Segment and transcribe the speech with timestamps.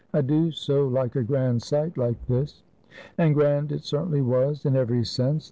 [0.15, 2.63] I do so like a grand sight like this!"
[3.19, 5.39] And grand it certainly was in every sense.